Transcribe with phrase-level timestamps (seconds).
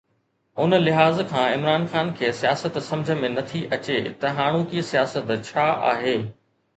[0.63, 5.31] ان لحاظ کان عمران خان کي سياست سمجهه ۾ نه ٿي اچي ته هاڻوڪي سياست
[5.51, 6.15] ڇا آهي؟